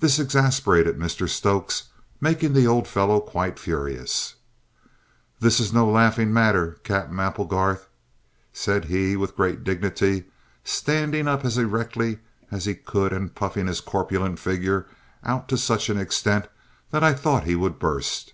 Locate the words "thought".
17.12-17.44